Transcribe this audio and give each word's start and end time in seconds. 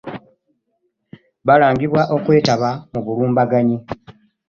Balangibwa 1.47 2.01
okwetaba 2.15 2.69
mu 2.91 2.99
bulumbaganyi 3.05 3.77